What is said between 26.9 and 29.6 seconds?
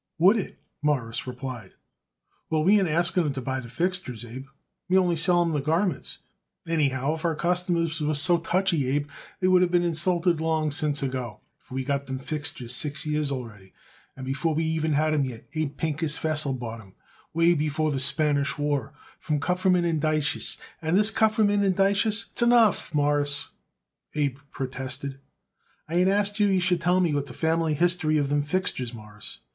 me the family history of them fixtures, Mawruss.